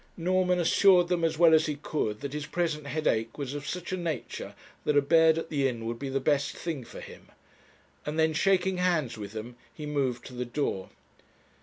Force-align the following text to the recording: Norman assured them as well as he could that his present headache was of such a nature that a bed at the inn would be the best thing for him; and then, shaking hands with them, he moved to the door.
Norman 0.17 0.57
assured 0.57 1.09
them 1.09 1.23
as 1.23 1.37
well 1.37 1.53
as 1.53 1.67
he 1.67 1.75
could 1.75 2.21
that 2.21 2.33
his 2.33 2.47
present 2.47 2.87
headache 2.87 3.37
was 3.37 3.53
of 3.53 3.67
such 3.67 3.91
a 3.91 3.95
nature 3.97 4.55
that 4.83 4.97
a 4.97 4.99
bed 5.03 5.37
at 5.37 5.49
the 5.51 5.67
inn 5.67 5.85
would 5.85 5.99
be 5.99 6.09
the 6.09 6.19
best 6.19 6.57
thing 6.57 6.83
for 6.83 6.99
him; 7.01 7.29
and 8.03 8.17
then, 8.17 8.33
shaking 8.33 8.77
hands 8.77 9.15
with 9.15 9.33
them, 9.33 9.57
he 9.71 9.85
moved 9.85 10.25
to 10.25 10.33
the 10.33 10.43
door. 10.43 10.89